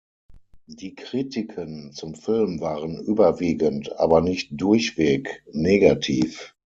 [0.65, 6.55] Die Kritiken zum Film waren überwiegend, aber nicht durchweg negativ.